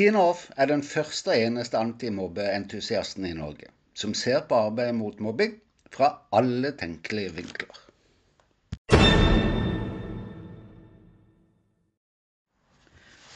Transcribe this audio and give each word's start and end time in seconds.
Tine 0.00 0.16
Off 0.16 0.46
er 0.56 0.70
den 0.70 0.80
første 0.80 1.28
og 1.28 1.42
eneste 1.44 1.76
antimobbeentusiasten 1.76 3.26
i 3.28 3.34
Norge 3.36 3.66
som 4.02 4.14
ser 4.16 4.46
på 4.48 4.56
arbeidet 4.56 4.94
mot 4.96 5.18
mobbing 5.20 5.58
fra 5.92 6.06
alle 6.38 6.70
tenkelige 6.80 7.34
vinkler. 7.36 7.80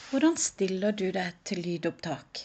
Hvordan 0.09 0.39
stiller 0.41 0.95
du 1.03 1.03
deg 1.19 1.37
til 1.45 1.61
lydopptak? 1.67 2.41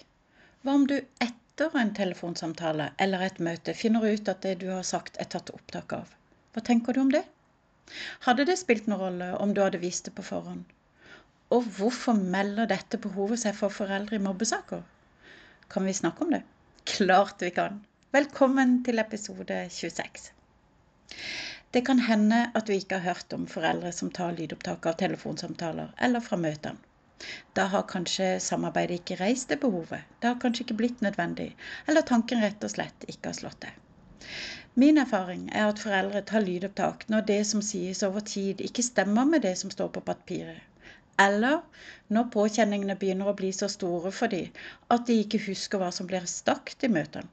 Hva 0.60 0.74
om 0.76 0.84
du 0.90 0.98
etter 0.98 1.78
en 1.80 1.94
telefonsamtale 1.96 2.90
eller 3.06 3.24
et 3.24 3.40
møte 3.48 3.72
finner 3.84 4.04
ut 4.04 4.28
at 4.28 4.42
det 4.44 4.58
du 4.66 4.66
har 4.74 4.84
sagt 4.90 5.16
er 5.16 5.30
tatt 5.32 5.54
opptak 5.56 5.96
av? 5.96 6.12
Hva 6.52 6.66
tenker 6.68 6.92
du 6.92 7.00
om 7.06 7.14
det? 7.16 7.24
Hadde 8.28 8.44
det 8.52 8.58
spilt 8.60 8.84
noen 8.84 9.00
rolle 9.06 9.30
om 9.40 9.56
du 9.56 9.64
hadde 9.64 9.80
vist 9.86 10.10
det 10.10 10.14
på 10.20 10.26
forhånd? 10.28 10.68
Og 11.50 11.64
hvorfor 11.76 12.14
melder 12.14 12.68
dette 12.70 12.98
behovet 13.02 13.40
seg 13.42 13.56
for 13.58 13.74
foreldre 13.74 14.20
i 14.20 14.22
mobbesaker? 14.22 14.84
Kan 15.74 15.88
vi 15.88 15.94
snakke 15.98 16.22
om 16.22 16.30
det? 16.30 16.44
Klart 16.86 17.42
vi 17.42 17.48
kan. 17.56 17.80
Velkommen 18.14 18.76
til 18.86 19.02
episode 19.02 19.56
26. 19.74 20.28
Det 21.74 21.82
kan 21.88 22.04
hende 22.06 22.38
at 22.54 22.68
du 22.68 22.72
ikke 22.76 23.00
har 23.00 23.16
hørt 23.16 23.34
om 23.34 23.48
foreldre 23.50 23.90
som 23.96 24.12
tar 24.14 24.38
lydopptak 24.38 24.86
av 24.92 24.96
telefonsamtaler 25.02 25.90
eller 25.98 26.22
fra 26.28 26.38
møtene. 26.38 26.78
Da 27.58 27.66
har 27.74 27.90
kanskje 27.90 28.30
samarbeidet 28.46 29.00
ikke 29.00 29.18
reist 29.24 29.50
det 29.50 29.58
behovet, 29.66 30.06
det 30.22 30.30
har 30.30 30.38
kanskje 30.40 30.68
ikke 30.68 30.78
blitt 30.84 31.02
nødvendig, 31.02 31.50
eller 31.90 32.06
tanken 32.06 32.46
rett 32.46 32.62
og 32.62 32.76
slett 32.76 33.10
ikke 33.10 33.34
har 33.34 33.40
slått 33.40 33.64
til. 33.66 33.74
Min 34.78 35.02
erfaring 35.02 35.48
er 35.50 35.66
at 35.66 35.82
foreldre 35.82 36.22
tar 36.30 36.46
lydopptak 36.46 37.08
når 37.10 37.26
det 37.34 37.42
som 37.50 37.66
sies 37.74 38.06
over 38.06 38.22
tid 38.22 38.62
ikke 38.62 38.86
stemmer 38.86 39.26
med 39.26 39.42
det 39.42 39.56
som 39.58 39.74
står 39.74 39.90
på 39.98 40.06
papiret, 40.12 40.62
eller 41.24 41.60
når 42.16 42.30
påkjenningene 42.34 42.96
begynner 43.00 43.30
å 43.30 43.36
bli 43.40 43.50
så 43.56 43.68
store 43.72 44.12
for 44.20 44.32
dem 44.32 44.62
at 44.94 45.06
de 45.08 45.18
ikke 45.24 45.42
husker 45.46 45.82
hva 45.82 45.90
som 45.94 46.08
blir 46.10 46.26
sagt 46.30 46.86
i 46.86 46.92
møtene. 46.92 47.28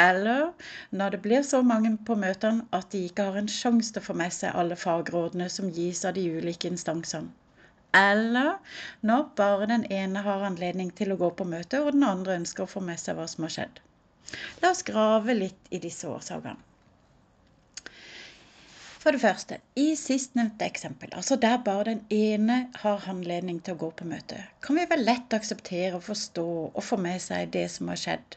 Eller 0.00 0.48
når 0.90 1.14
det 1.14 1.20
blir 1.26 1.42
så 1.46 1.60
mange 1.62 1.92
på 2.08 2.16
møtene 2.18 2.64
at 2.78 2.88
de 2.94 3.04
ikke 3.08 3.26
har 3.28 3.38
en 3.38 3.50
sjanse 3.54 3.92
til 3.92 4.02
å 4.02 4.06
få 4.06 4.16
med 4.22 4.32
seg 4.34 4.56
alle 4.62 4.78
fagrådene 4.84 5.48
som 5.52 5.70
gis 5.76 6.02
av 6.08 6.16
de 6.16 6.24
ulike 6.38 6.70
instansene. 6.72 7.30
Eller 7.98 8.54
når 9.04 9.26
bare 9.36 9.68
den 9.68 9.84
ene 9.92 10.24
har 10.24 10.46
anledning 10.48 10.90
til 10.96 11.12
å 11.12 11.18
gå 11.20 11.28
på 11.36 11.44
møte, 11.44 11.82
og 11.82 11.92
den 11.92 12.06
andre 12.08 12.38
ønsker 12.40 12.64
å 12.64 12.72
få 12.74 12.80
med 12.86 13.00
seg 13.02 13.18
hva 13.18 13.28
som 13.28 13.44
har 13.44 13.52
skjedd. 13.58 13.82
La 14.64 14.72
oss 14.72 14.80
grave 14.88 15.36
litt 15.36 15.68
i 15.70 15.80
disse 15.82 16.08
årsakene. 16.08 16.71
For 19.02 19.10
det 19.10 19.18
første, 19.24 19.56
i 19.82 19.96
sistnevnte 19.98 20.62
eksempel, 20.70 21.10
altså 21.18 21.34
der 21.44 21.56
bare 21.66 21.84
den 21.88 22.02
ene 22.14 22.58
har 22.84 23.06
anledning 23.10 23.56
til 23.66 23.74
å 23.74 23.80
gå 23.80 23.88
på 23.98 24.06
møte, 24.06 24.36
kan 24.62 24.78
vi 24.78 24.84
vel 24.92 25.02
lett 25.08 25.34
akseptere 25.34 25.96
og 25.96 26.04
forstå 26.06 26.44
og 26.68 26.84
få 26.86 27.00
med 27.02 27.18
seg 27.24 27.50
det 27.56 27.64
som 27.74 27.90
har 27.90 27.98
skjedd. 27.98 28.36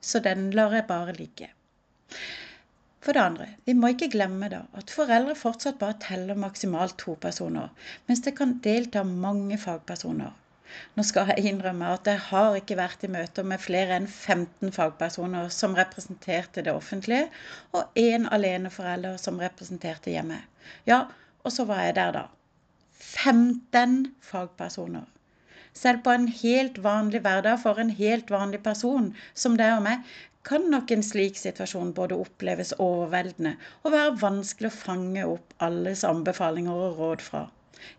Så 0.00 0.22
den 0.24 0.46
lar 0.56 0.72
jeg 0.72 0.86
bare 0.88 1.12
ligge. 1.18 1.50
For 3.04 3.12
det 3.12 3.26
andre, 3.26 3.50
vi 3.68 3.74
må 3.76 3.92
ikke 3.92 4.08
glemme 4.14 4.48
da 4.54 4.62
at 4.80 4.94
foreldre 4.96 5.36
fortsatt 5.42 5.76
bare 5.82 6.00
teller 6.06 6.40
maksimalt 6.46 6.96
to 7.04 7.18
personer, 7.20 7.68
mens 8.08 8.24
det 8.24 8.32
kan 8.40 8.56
delta 8.64 9.04
mange 9.04 9.60
fagpersoner. 9.60 10.32
Nå 10.96 11.04
skal 11.06 11.32
jeg 11.32 11.50
innrømme 11.50 11.92
at 11.94 12.08
jeg 12.10 12.20
har 12.28 12.56
ikke 12.58 12.78
vært 12.78 13.04
i 13.06 13.10
møter 13.12 13.46
med 13.46 13.62
flere 13.62 13.96
enn 13.98 14.08
15 14.08 14.72
fagpersoner 14.76 15.48
som 15.54 15.76
representerte 15.78 16.64
det 16.66 16.74
offentlige, 16.74 17.28
og 17.72 17.98
én 17.98 18.28
aleneforelder 18.30 19.16
som 19.22 19.40
representerte 19.42 20.12
hjemmet. 20.14 20.46
Ja, 20.86 21.04
og 21.44 21.54
så 21.54 21.66
var 21.68 21.84
jeg 21.86 21.96
der, 22.00 22.18
da. 22.18 22.26
15 23.00 24.14
fagpersoner. 24.20 25.08
Selv 25.72 26.02
på 26.04 26.10
en 26.10 26.26
helt 26.28 26.82
vanlig 26.82 27.20
hverdag 27.24 27.60
for 27.62 27.78
en 27.78 27.92
helt 27.94 28.30
vanlig 28.30 28.62
person 28.62 29.12
som 29.34 29.56
deg 29.58 29.76
og 29.76 29.84
meg, 29.86 30.02
kan 30.48 30.64
nok 30.72 30.90
en 30.94 31.02
slik 31.04 31.36
situasjon 31.38 31.92
både 31.96 32.16
oppleves 32.16 32.72
overveldende 32.80 33.52
og 33.84 33.94
være 33.94 34.18
vanskelig 34.22 34.70
å 34.70 34.76
fange 34.76 35.26
opp 35.28 35.54
alles 35.66 36.04
anbefalinger 36.08 36.84
og 36.86 37.00
råd 37.02 37.24
fra. 37.26 37.42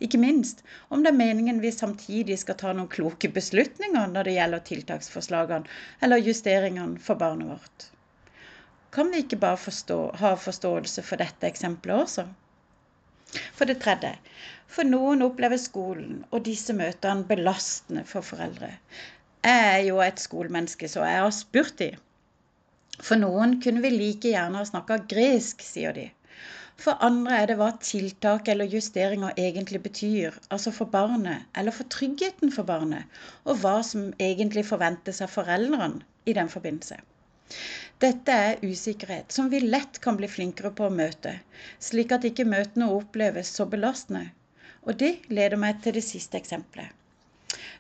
Ikke 0.06 0.20
minst 0.22 0.64
om 0.90 1.04
det 1.04 1.12
er 1.12 1.20
meningen 1.20 1.62
vi 1.64 1.72
samtidig 1.76 2.38
skal 2.42 2.58
ta 2.60 2.74
noen 2.74 2.90
kloke 2.92 3.30
beslutninger 3.36 4.12
når 4.12 4.28
det 4.28 4.36
gjelder 4.36 4.64
tiltaksforslagene 4.68 5.80
eller 6.06 6.24
justeringene 6.28 7.02
for 7.08 7.20
barnet 7.22 7.50
vårt. 7.54 7.88
Kan 8.92 9.12
vi 9.14 9.24
ikke 9.24 9.40
bare 9.40 9.58
forstå, 9.58 10.00
ha 10.20 10.34
forståelse 10.36 11.04
for 11.08 11.22
dette 11.24 11.48
eksempelet 11.48 12.06
også? 12.06 12.26
For 13.56 13.70
det 13.70 13.80
tredje, 13.84 14.12
for 14.68 14.88
noen 14.88 15.24
opplever 15.24 15.60
skolen 15.62 16.26
og 16.32 16.44
disse 16.48 16.76
møtene 16.76 17.24
belastende 17.30 18.04
for 18.08 18.28
foreldre. 18.28 18.74
Jeg 19.48 19.68
er 19.70 19.86
jo 19.88 20.02
et 20.04 20.20
skolemenneske, 20.20 20.90
så 20.92 21.06
jeg 21.08 21.24
har 21.24 21.32
spurt 21.36 21.78
de. 21.80 21.94
For 23.00 23.18
noen 23.18 23.56
kunne 23.64 23.82
vi 23.82 23.94
like 23.96 24.34
gjerne 24.34 24.60
ha 24.60 24.68
snakka 24.68 25.00
gresk, 25.14 25.64
sier 25.66 25.96
de. 25.96 26.10
For 26.82 26.98
andre 27.06 27.36
er 27.38 27.50
det 27.52 27.56
hva 27.60 27.68
tiltak 27.78 28.48
eller 28.50 28.70
justeringer 28.72 29.38
egentlig 29.38 29.84
betyr, 29.84 30.38
altså 30.50 30.72
for 30.74 30.90
barnet, 30.90 31.44
eller 31.58 31.76
for 31.76 31.90
tryggheten 31.94 32.54
for 32.56 32.66
barnet, 32.66 33.06
og 33.46 33.60
hva 33.62 33.76
som 33.86 34.08
egentlig 34.18 34.64
forventes 34.66 35.22
av 35.22 35.30
foreldrene 35.30 36.02
i 36.26 36.34
den 36.38 36.50
forbindelse. 36.50 36.98
Dette 38.02 38.38
er 38.48 38.64
usikkerhet 38.66 39.36
som 39.36 39.52
vi 39.52 39.60
lett 39.62 40.00
kan 40.02 40.18
bli 40.18 40.30
flinkere 40.32 40.72
på 40.74 40.88
å 40.88 40.96
møte, 40.96 41.36
slik 41.90 42.16
at 42.16 42.26
ikke 42.30 42.48
møtene 42.50 42.90
oppleves 42.96 43.52
så 43.60 43.68
belastende. 43.70 44.32
Og 44.82 44.98
det 45.04 45.12
leder 45.30 45.62
meg 45.62 45.84
til 45.84 46.00
det 46.00 46.06
siste 46.08 46.40
eksempelet. 46.42 46.90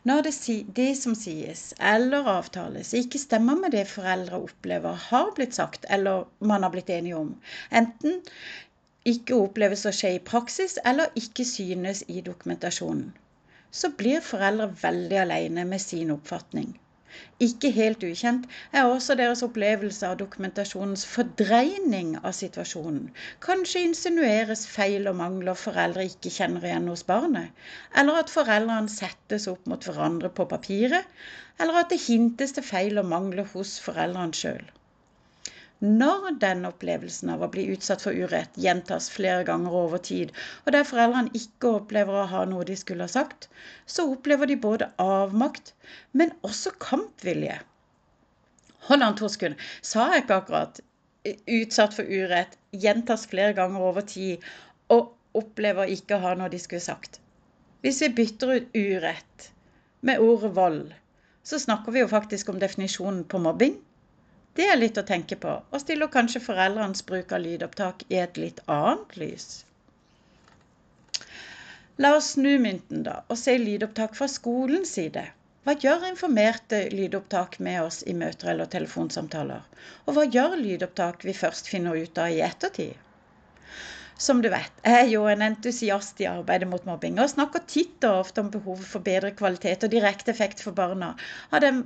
Når 0.06 0.25
det, 0.25 0.33
det, 0.78 0.89
som 1.00 1.13
sies 1.18 1.72
eller 1.94 2.28
avtales 2.29 2.91
ikke 2.97 3.22
stemmer 3.22 3.57
med 3.63 3.73
det 3.78 3.88
foreldre 3.89 4.39
opplever 4.45 4.97
har 5.07 5.29
blitt 5.38 5.57
sagt 5.57 5.85
eller 5.97 6.25
man 6.51 6.66
har 6.66 6.73
blitt 6.73 6.89
enige 6.94 7.19
om, 7.19 7.35
enten 7.69 8.19
ikke 9.09 9.38
oppleves 9.44 9.88
å 9.89 9.91
skje 9.97 10.09
i 10.16 10.22
praksis 10.31 10.78
eller 10.91 11.16
ikke 11.22 11.45
synes 11.51 12.03
i 12.07 12.22
dokumentasjonen. 12.28 13.07
Så 13.79 13.89
blir 14.01 14.22
foreldre 14.25 14.67
veldig 14.84 15.19
alene 15.23 15.63
med 15.69 15.81
sin 15.81 16.12
oppfatning. 16.16 16.67
Ikke 17.45 17.69
helt 17.75 18.03
ukjent 18.07 18.45
er 18.81 18.89
også 18.89 19.16
deres 19.19 19.41
opplevelse 19.47 20.06
av 20.09 20.19
dokumentasjonens 20.19 21.01
fordreining 21.13 22.13
av 22.19 22.35
situasjonen. 22.38 23.09
Kanskje 23.47 23.81
insinueres 23.88 24.63
feil 24.75 25.09
og 25.12 25.18
mangler 25.23 25.59
foreldre 25.63 26.06
ikke 26.12 26.31
kjenner 26.38 26.69
igjen 26.69 26.88
hos 26.94 27.03
barnet, 27.09 27.50
eller 28.03 28.22
at 28.22 28.31
foreldrene 28.35 28.94
settes 28.95 29.50
opp 29.51 29.68
mot 29.73 29.89
hverandre 29.89 30.31
på 30.38 30.47
papiret, 30.53 31.09
eller 31.59 31.81
at 31.81 31.91
det 31.91 32.00
hintes 32.06 32.56
til 32.56 32.69
feil 32.69 33.01
og 33.01 33.09
mangler 33.16 33.50
hos 33.57 33.79
foreldrene 33.88 34.38
sjøl. 34.44 34.63
Når 35.81 36.36
den 36.42 36.68
opplevelsen 36.68 37.31
av 37.34 37.42
å 37.42 37.47
bli 37.53 37.64
utsatt 37.74 38.03
for 38.06 38.14
urett 38.14 38.58
gjentas 38.64 39.08
flere 39.09 39.46
ganger 39.47 39.74
over 39.80 40.02
tid, 40.08 40.30
og 40.62 40.75
der 40.75 40.86
foreldrene 40.86 41.34
ikke 41.40 41.72
opplever 41.80 42.19
å 42.19 42.25
ha 42.30 42.44
noe 42.52 42.68
de 42.69 42.75
skulle 42.78 43.08
ha 43.08 43.14
sagt, 43.14 43.47
så 43.90 44.06
opplever 44.12 44.52
de 44.52 44.59
både 44.62 44.92
avmakt, 45.02 45.74
men 46.14 46.36
også 46.46 46.75
kampvilje. 46.86 47.58
Hold 48.92 49.08
an 49.08 49.18
to 49.18 49.31
sekunder. 49.34 49.74
Sa 49.81 50.06
jeg 50.14 50.28
ikke 50.28 50.40
akkurat 50.44 50.84
utsatt 51.58 51.98
for 51.98 52.06
urett 52.06 52.58
gjentas 52.86 53.25
flere 53.34 53.58
ganger 53.58 53.90
over 53.90 54.06
tid, 54.06 54.46
og 54.94 55.16
opplever 55.42 55.90
ikke 55.90 56.19
å 56.19 56.25
ha 56.28 56.38
noe 56.38 56.53
de 56.53 56.62
skulle 56.62 56.86
sagt? 56.86 57.18
Hvis 57.81 58.06
vi 58.06 58.13
bytter 58.22 58.53
ut 58.59 58.75
urett 58.78 59.53
med 60.06 60.22
ordet 60.22 60.53
vold, 60.62 60.90
så 61.42 61.58
snakker 61.58 61.98
vi 61.98 62.06
jo 62.06 62.18
faktisk 62.19 62.53
om 62.53 62.62
definisjonen 62.62 63.25
på 63.25 63.42
mobbing 63.42 63.81
det 64.59 64.67
er 64.67 64.79
litt 64.79 64.97
å 65.00 65.07
tenke 65.07 65.38
på, 65.39 65.51
og 65.71 65.81
stiller 65.83 66.12
kanskje 66.12 66.44
foreldrenes 66.44 67.06
bruk 67.07 67.31
av 67.36 67.44
lydopptak 67.44 68.03
i 68.09 68.18
et 68.24 68.39
litt 68.42 68.59
annet 68.68 69.15
lys. 69.21 69.45
La 72.03 72.15
oss 72.18 72.33
snu 72.36 72.57
mynten 72.59 73.06
da, 73.06 73.21
og 73.30 73.38
se 73.39 73.56
lydopptak 73.62 74.18
fra 74.18 74.27
skolens 74.31 74.92
side. 74.98 75.24
Hva 75.63 75.75
gjør 75.77 76.07
informerte 76.07 76.77
lydopptak 76.89 77.59
med 77.68 77.83
oss 77.83 78.01
i 78.09 78.15
møter 78.18 78.50
eller 78.56 78.69
telefonsamtaler? 78.75 79.62
Og 80.07 80.15
hva 80.18 80.25
gjør 80.36 80.57
lydopptak 80.57 81.24
vi 81.27 81.36
først 81.38 81.69
finner 81.69 82.00
ut 82.01 82.18
av 82.18 82.33
i 82.33 82.42
ettertid? 82.42 82.95
Som 84.21 84.41
du 84.45 84.51
vet, 84.53 84.73
er 84.85 85.07
jo 85.09 85.23
en 85.25 85.41
entusiast 85.41 86.19
i 86.21 86.27
arbeidet 86.29 86.68
mot 86.69 86.83
mobbing, 86.85 87.15
og 87.23 87.31
snakker 87.31 87.63
titt 87.71 88.06
og 88.06 88.19
ofte 88.19 88.44
om 88.44 88.51
behovet 88.53 88.85
for 88.85 89.01
bedre 89.07 89.31
kvalitet 89.39 89.88
og 89.88 89.89
direkte 89.95 90.29
effekt 90.35 90.62
for 90.62 90.77
barna 90.77 91.07
av, 91.50 91.63
dem, 91.63 91.79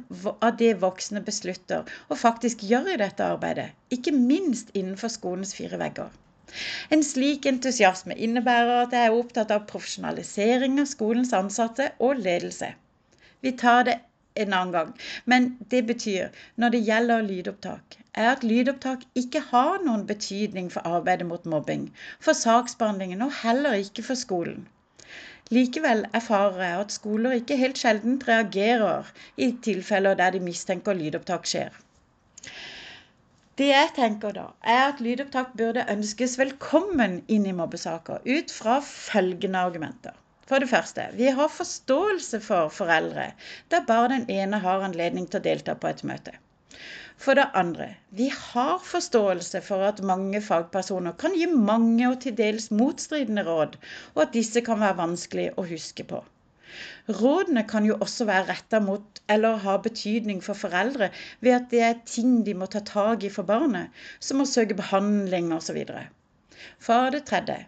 av 0.43 0.57
det 0.59 0.73
voksne 0.81 1.21
beslutter 1.23 1.87
og 2.09 2.19
faktisk 2.19 2.65
gjør 2.67 2.91
i 2.91 2.97
dette 2.99 3.23
arbeidet, 3.23 3.69
ikke 3.95 4.11
minst 4.17 4.75
innenfor 4.75 5.13
skolens 5.13 5.55
fire 5.55 5.79
vegger. 5.79 6.11
En 6.91 7.07
slik 7.07 7.47
entusiasme 7.53 8.19
innebærer 8.27 8.81
at 8.81 8.97
jeg 8.99 9.07
er 9.13 9.15
opptatt 9.15 9.55
av 9.55 9.63
profesjonalisering 9.71 10.75
av 10.83 10.91
skolens 10.91 11.31
ansatte 11.39 11.93
og 12.03 12.19
ledelse. 12.19 12.73
Vi 13.39 13.55
tar 13.63 13.87
det 13.87 14.01
en 14.43 14.53
annen 14.53 14.73
gang. 14.75 14.93
Men 15.25 15.47
det 15.73 15.81
betyr, 15.87 16.29
når 16.55 16.75
det 16.75 16.83
gjelder 16.89 17.25
lydopptak, 17.29 17.97
er 18.13 18.29
at 18.33 18.43
lydopptak 18.43 19.05
ikke 19.21 19.41
har 19.51 19.83
noen 19.85 20.05
betydning 20.11 20.71
for 20.73 20.87
arbeidet 20.97 21.27
mot 21.31 21.45
mobbing, 21.55 21.89
for 22.19 22.37
saksbehandlingen 22.41 23.25
og 23.25 23.33
heller 23.43 23.79
ikke 23.85 24.05
for 24.09 24.19
skolen. 24.19 24.67
Likevel 25.53 26.05
erfarer 26.17 26.61
jeg 26.65 26.83
at 26.83 26.93
skoler 26.93 27.39
ikke 27.39 27.57
helt 27.61 27.77
sjeldent 27.77 28.23
reagerer 28.27 29.11
i 29.37 29.51
tilfeller 29.67 30.17
der 30.21 30.33
de 30.33 30.41
mistenker 30.41 30.97
lydopptak 30.97 31.45
skjer. 31.51 31.75
Det 33.59 33.67
jeg 33.69 33.91
tenker 33.95 34.33
da, 34.35 34.45
er 34.75 34.81
at 34.87 35.03
lydopptak 35.05 35.53
burde 35.59 35.85
ønskes 35.93 36.33
velkommen 36.41 37.21
inn 37.31 37.45
i 37.47 37.53
mobbesaker 37.55 38.25
ut 38.25 38.51
fra 38.51 38.81
følgende 38.83 39.61
argumenter. 39.69 40.17
For 40.49 40.61
det 40.61 40.69
første, 40.69 41.07
vi 41.17 41.29
har 41.37 41.49
forståelse 41.49 42.39
for 42.47 42.73
foreldre 42.73 43.31
der 43.73 43.85
bare 43.87 44.11
den 44.13 44.27
ene 44.29 44.59
har 44.65 44.83
anledning 44.85 45.25
til 45.29 45.41
å 45.41 45.45
delta 45.47 45.73
på 45.81 45.89
et 45.89 46.03
møte. 46.09 46.35
For 47.17 47.39
det 47.39 47.45
andre, 47.61 47.87
vi 48.19 48.27
har 48.35 48.83
forståelse 48.83 49.61
for 49.65 49.85
at 49.87 50.03
mange 50.09 50.41
fagpersoner 50.47 51.15
kan 51.23 51.33
gi 51.39 51.47
mange 51.69 52.09
og 52.11 52.19
til 52.25 52.35
dels 52.37 52.69
motstridende 52.81 53.45
råd, 53.47 53.77
og 54.13 54.23
at 54.25 54.33
disse 54.35 54.61
kan 54.67 54.81
være 54.83 54.99
vanskelig 54.99 55.47
å 55.55 55.65
huske 55.69 56.05
på. 56.09 56.21
Rådene 57.21 57.63
kan 57.71 57.85
jo 57.87 57.95
også 58.03 58.27
være 58.27 58.49
retta 58.49 58.81
mot 58.83 59.21
eller 59.31 59.61
ha 59.65 59.77
betydning 59.87 60.41
for 60.43 60.59
foreldre 60.59 61.09
ved 61.39 61.55
at 61.57 61.69
det 61.71 61.83
er 61.87 62.01
ting 62.15 62.41
de 62.47 62.57
må 62.61 62.67
ta 62.73 62.81
tak 62.89 63.23
i 63.23 63.31
for 63.37 63.47
barnet, 63.47 63.93
som 64.19 64.43
å 64.43 64.49
søke 64.49 64.77
behandling 64.77 65.53
osv. 65.55 65.79
For 66.89 67.15
det 67.15 67.23
tredje, 67.31 67.61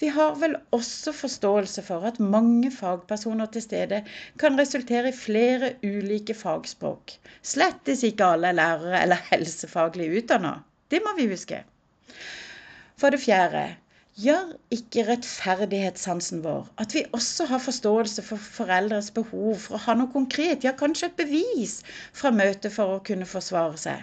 vi 0.00 0.08
har 0.14 0.36
vel 0.38 0.54
også 0.76 1.12
forståelse 1.16 1.82
for 1.82 2.06
at 2.06 2.20
mange 2.20 2.70
fagpersoner 2.70 3.50
til 3.54 3.64
stede 3.64 4.04
kan 4.38 4.58
resultere 4.60 5.10
i 5.10 5.16
flere 5.16 5.72
ulike 5.82 6.34
fagspråk. 6.38 7.16
Slettes 7.42 8.04
ikke 8.06 8.28
alle 8.34 8.52
er 8.52 8.58
lærere 8.60 9.02
eller 9.02 9.26
helsefaglig 9.32 10.08
utdanna. 10.20 10.54
Det 10.90 11.02
må 11.04 11.16
vi 11.18 11.26
huske. 11.32 11.64
For 12.98 13.10
det 13.10 13.20
fjerde 13.24 13.64
gjør 14.18 14.54
ikke 14.74 15.04
rettferdighetssansen 15.06 16.40
vår 16.42 16.64
at 16.82 16.94
vi 16.94 17.04
også 17.14 17.46
har 17.50 17.62
forståelse 17.62 18.24
for 18.26 18.48
foreldres 18.58 19.10
behov 19.14 19.58
for 19.62 19.78
å 19.78 19.82
ha 19.84 19.94
noe 19.98 20.10
konkret, 20.14 20.64
ja 20.66 20.72
kanskje 20.78 21.10
et 21.10 21.20
bevis 21.20 21.76
fra 22.20 22.32
møtet 22.34 22.74
for 22.74 22.96
å 22.96 23.02
kunne 23.06 23.28
forsvare 23.30 23.78
seg. 23.78 24.02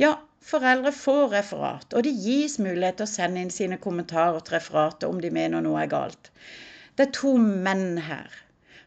Ja, 0.00 0.14
foreldre 0.44 0.92
får 0.94 1.28
referat, 1.34 1.94
og 1.94 2.04
det 2.06 2.14
gis 2.24 2.58
mulighet 2.62 3.00
til 3.00 3.08
å 3.08 3.10
sende 3.12 3.42
inn 3.44 3.54
sine 3.54 3.78
kommentarer 3.82 4.40
til 4.44 4.56
referatet 4.56 5.08
om 5.08 5.20
de 5.22 5.30
mener 5.34 5.64
noe 5.64 5.82
er 5.82 5.90
galt. 5.92 6.30
Det 6.96 7.08
er 7.08 7.16
to 7.18 7.34
menn 7.38 7.98
her. 8.08 8.30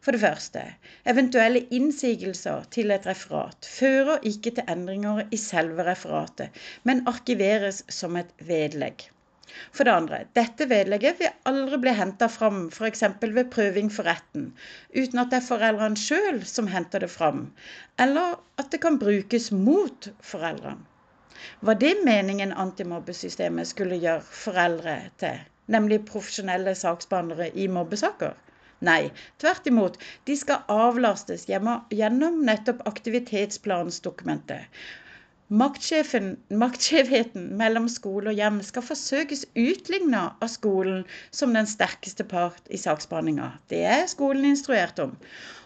For 0.02 0.16
det 0.16 0.24
første, 0.24 0.64
eventuelle 1.12 1.62
innsigelser 1.78 2.66
til 2.74 2.90
et 2.96 3.06
referat 3.06 3.68
fører 3.70 4.24
ikke 4.32 4.56
til 4.58 4.72
endringer 4.74 5.22
i 5.30 5.38
selve 5.38 5.86
referatet, 5.86 6.58
men 6.90 7.04
arkiveres 7.12 7.84
som 7.94 8.18
et 8.18 8.32
vedlegg. 8.48 9.06
For 9.76 9.86
det 9.86 9.94
andre, 9.94 10.20
dette 10.38 10.66
vedlegget 10.72 11.20
vil 11.20 11.34
aldri 11.52 11.78
bli 11.84 11.94
henta 11.96 12.30
fram 12.32 12.64
f.eks. 12.72 13.04
ved 13.22 13.52
prøving 13.54 13.92
for 13.94 14.10
retten, 14.10 14.52
uten 14.96 15.22
at 15.22 15.30
det 15.34 15.42
er 15.42 15.50
foreldrene 15.50 16.00
sjøl 16.00 16.42
som 16.50 16.72
henter 16.72 17.04
det 17.06 17.12
fram, 17.14 17.50
eller 18.00 18.40
at 18.58 18.72
det 18.74 18.82
kan 18.84 19.00
brukes 19.02 19.52
mot 19.52 20.10
foreldrene. 20.34 20.88
Var 21.60 21.76
det 21.82 21.94
meningen 22.06 22.52
antimobbesystemet 22.54 23.68
skulle 23.72 23.98
gjøre 24.04 24.22
foreldre 24.44 24.96
til, 25.24 25.40
nemlig 25.76 26.04
profesjonelle 26.10 26.76
saksbehandlere 26.78 27.48
i 27.64 27.68
mobbesaker? 27.78 28.34
Nei, 28.82 29.12
tvert 29.42 29.68
imot. 29.70 29.98
De 30.30 30.36
skal 30.38 30.64
avlastes 30.74 31.46
gjennom 31.50 32.40
nettopp 32.48 32.82
aktivitetsplansdokumentet. 32.90 34.82
Maktskjevheten 35.52 37.50
mellom 37.60 37.90
skole 37.92 38.32
og 38.32 38.38
hjem 38.40 38.62
skal 38.64 38.86
forsøkes 38.88 39.42
utligna 39.60 40.22
av 40.40 40.50
skolen 40.54 41.02
som 41.36 41.52
den 41.58 41.68
sterkeste 41.68 42.24
part 42.24 42.70
i 42.72 42.80
saksbehandlinga. 42.80 43.50
Det 43.68 43.82
er 43.84 44.06
skolen 44.08 44.48
instruert 44.54 45.02
om. 45.04 45.18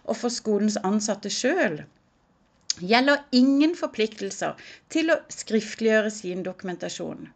Og 0.09 0.17
for 0.17 0.33
skolens 0.33 0.79
ansatte 0.81 1.29
sjøl 1.29 1.83
gjelder 2.81 3.23
ingen 3.31 3.75
forpliktelser 3.79 4.59
til 4.93 5.11
å 5.13 5.21
skriftliggjøre 5.33 6.11
sin 6.13 6.43
dokumentasjon. 6.47 7.29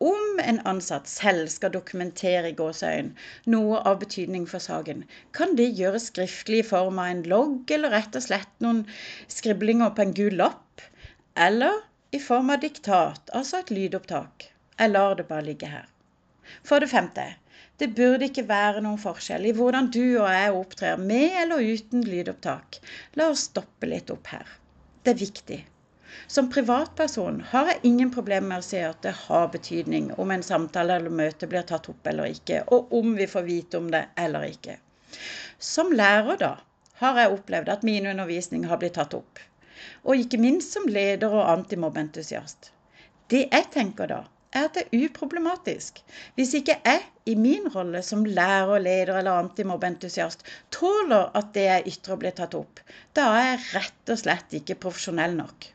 Om 0.00 0.38
en 0.40 0.58
ansatt 0.64 1.08
selv 1.12 1.50
skal 1.52 1.74
dokumentere 1.74 2.48
i 2.48 2.56
gåseøyn 2.56 3.10
noe 3.54 3.82
av 3.90 3.98
betydning 4.00 4.46
for 4.48 4.64
saken, 4.64 5.02
kan 5.36 5.52
det 5.58 5.66
gjøres 5.76 6.06
skriftlig 6.08 6.62
i 6.62 6.68
form 6.70 7.02
av 7.02 7.10
en 7.12 7.22
logg 7.34 7.74
eller 7.76 7.92
rett 7.92 8.16
og 8.16 8.24
slett 8.24 8.64
noen 8.64 8.86
skriblinger 9.28 9.92
på 9.92 10.06
en 10.06 10.16
gul 10.16 10.40
lapp, 10.40 10.80
eller 11.36 11.82
i 12.16 12.22
form 12.30 12.48
av 12.54 12.64
diktat, 12.64 13.28
altså 13.36 13.60
et 13.60 13.74
lydopptak. 13.76 14.48
Jeg 14.80 14.94
lar 14.96 15.18
det 15.20 15.28
bare 15.28 15.50
ligge 15.50 15.68
her. 15.68 15.84
For 16.66 16.82
det 16.82 16.90
femte, 16.92 17.26
det 17.80 17.94
burde 17.96 18.26
ikke 18.28 18.44
være 18.48 18.82
noen 18.84 19.00
forskjell 19.00 19.46
i 19.48 19.52
hvordan 19.56 19.90
du 19.94 20.02
og 20.20 20.28
jeg 20.28 20.56
opptrer 20.56 21.04
med 21.10 21.36
eller 21.42 21.62
uten 21.64 22.02
lydopptak. 22.04 22.80
La 23.16 23.30
oss 23.32 23.46
stoppe 23.48 23.88
litt 23.88 24.12
opp 24.12 24.32
her. 24.34 24.48
Det 25.02 25.14
er 25.14 25.22
viktig. 25.22 25.58
Som 26.26 26.50
privatperson 26.52 27.40
har 27.52 27.70
jeg 27.70 27.80
ingen 27.88 28.10
problemer 28.14 28.48
med 28.50 28.62
å 28.62 28.66
si 28.66 28.82
at 28.84 29.00
det 29.06 29.14
har 29.22 29.48
betydning 29.54 30.10
om 30.20 30.34
en 30.34 30.44
samtale 30.44 30.98
eller 31.00 31.14
møte 31.22 31.48
blir 31.50 31.64
tatt 31.70 31.88
opp 31.92 32.10
eller 32.12 32.34
ikke, 32.34 32.60
og 32.74 32.92
om 33.00 33.14
vi 33.16 33.28
får 33.30 33.46
vite 33.46 33.80
om 33.80 33.88
det 33.94 34.02
eller 34.24 34.44
ikke. 34.50 34.76
Som 35.58 35.94
lærer, 35.96 36.36
da, 36.42 36.52
har 37.00 37.22
jeg 37.22 37.32
opplevd 37.38 37.72
at 37.72 37.86
min 37.86 38.10
undervisning 38.12 38.66
har 38.68 38.82
blitt 38.82 38.98
tatt 38.98 39.16
opp. 39.16 39.40
Og 40.04 40.20
ikke 40.20 40.42
minst 40.42 40.76
som 40.76 40.88
leder 40.90 41.32
og 41.32 41.48
antimobbentusiast. 41.54 42.72
Det 43.32 43.46
jeg 43.46 43.70
tenker 43.72 44.10
da, 44.10 44.20
er 44.52 44.66
at 44.66 44.76
det 44.76 44.84
er 44.86 45.06
uproblematisk. 45.06 46.00
Hvis 46.34 46.54
ikke 46.58 46.78
jeg 46.84 47.02
i 47.30 47.34
min 47.38 47.68
rolle 47.74 48.02
som 48.02 48.24
lærer, 48.26 48.78
leder 48.82 49.18
eller 49.20 49.42
antimobbeentusiast 49.44 50.46
tåler 50.74 51.30
at 51.38 51.52
det 51.54 51.66
jeg 51.66 51.92
ytrer 51.94 52.22
blir 52.22 52.34
tatt 52.36 52.56
opp, 52.58 52.80
da 53.14 53.28
er 53.38 53.50
jeg 53.52 53.66
rett 53.74 54.14
og 54.14 54.22
slett 54.24 54.56
ikke 54.60 54.78
profesjonell 54.86 55.36
nok. 55.38 55.70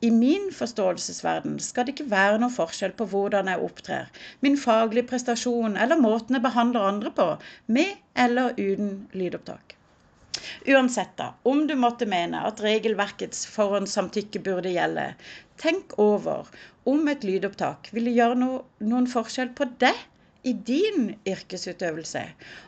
I 0.00 0.12
min 0.14 0.52
forståelsesverden 0.54 1.56
skal 1.62 1.86
det 1.86 1.96
ikke 1.96 2.10
være 2.12 2.36
noe 2.38 2.54
forskjell 2.54 2.92
på 2.98 3.08
hvordan 3.10 3.50
jeg 3.50 3.64
opptrer, 3.66 4.12
min 4.46 4.54
faglige 4.60 5.08
prestasjon 5.10 5.74
eller 5.74 5.98
måten 5.98 6.38
jeg 6.38 6.44
behandler 6.44 6.86
andre 6.92 7.10
på, 7.16 7.26
med 7.66 7.96
eller 8.14 8.54
uten 8.60 8.92
lydopptak. 9.18 9.74
Uansett, 10.70 11.16
da, 11.18 11.32
om 11.42 11.64
du 11.66 11.74
måtte 11.74 12.06
mene 12.06 12.44
at 12.46 12.62
regelverkets 12.62 13.42
forhåndssamtykke 13.50 14.42
burde 14.46 14.70
gjelde, 14.70 15.08
tenk 15.58 15.96
over 15.98 16.46
om 16.88 17.08
et 17.12 17.24
lydopptak 17.26 17.90
ville 17.94 18.12
gjøre 18.16 18.38
no, 18.40 18.52
noen 18.80 19.08
forskjell 19.10 19.50
på 19.58 19.66
deg 19.82 19.98
i 20.48 20.54
din 20.70 21.10
yrkesutøvelse. 21.28 22.22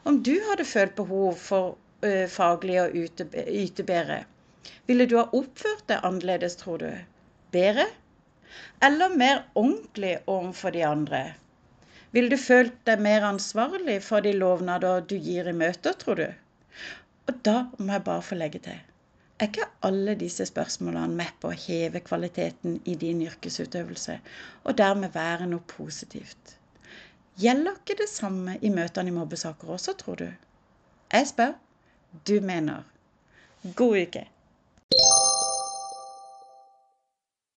Om 0.04 0.20
du 0.26 0.34
hadde 0.48 0.66
følt 0.68 0.96
behov 0.98 1.38
for 1.40 1.76
ø, 2.04 2.26
faglig 2.28 2.80
å 2.82 2.88
yte 2.92 3.86
bedre. 3.88 4.24
Ville 4.90 5.06
du 5.06 5.16
ha 5.20 5.28
oppført 5.36 5.86
deg 5.88 6.04
annerledes, 6.06 6.58
tror 6.60 6.82
du? 6.82 6.90
Bedre? 7.54 7.86
Eller 8.82 9.16
mer 9.16 9.44
ordentlig 9.54 10.16
overfor 10.26 10.74
de 10.76 10.84
andre? 10.88 11.22
Ville 12.10 12.32
du 12.32 12.40
følt 12.42 12.76
deg 12.88 13.02
mer 13.06 13.24
ansvarlig 13.28 14.00
for 14.02 14.26
de 14.26 14.34
lovnader 14.34 15.06
du 15.06 15.16
gir 15.16 15.48
i 15.48 15.56
møter, 15.56 15.94
tror 15.94 16.18
du? 16.18 16.28
Og 17.30 17.42
da 17.46 17.58
må 17.78 17.92
jeg 17.94 18.08
bare 18.10 18.26
få 18.26 18.40
legge 18.40 18.64
til 18.66 18.89
er 19.40 19.48
ikke 19.48 19.68
alle 19.88 20.14
disse 20.20 20.44
spørsmålene 20.46 21.16
med 21.16 21.36
på 21.40 21.50
å 21.50 21.58
heve 21.66 22.02
kvaliteten 22.04 22.80
i 22.84 22.94
din 23.00 23.22
yrkesutøvelse, 23.24 24.18
og 24.64 24.78
dermed 24.78 25.14
være 25.14 25.48
noe 25.48 25.64
positivt? 25.70 26.56
Gjelder 27.40 27.78
ikke 27.78 27.96
det 28.02 28.08
samme 28.12 28.58
i 28.60 28.72
møtene 28.74 29.08
i 29.08 29.16
mobbesaker 29.16 29.72
også, 29.76 29.94
tror 29.96 30.20
du? 30.20 30.26
Jeg 31.12 31.30
spør, 31.30 31.54
du 32.28 32.36
mener. 32.44 32.84
God 33.76 33.96
uke! 34.02 34.26